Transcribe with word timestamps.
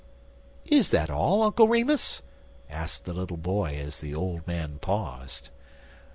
"Is 0.65 0.89
that 0.89 1.11
all, 1.11 1.43
Uncle 1.43 1.67
Remus?" 1.67 2.23
asked 2.71 3.05
the 3.05 3.13
little 3.13 3.37
boy 3.37 3.75
as 3.77 3.99
the 3.99 4.15
old 4.15 4.47
man 4.47 4.79
paused. 4.79 5.51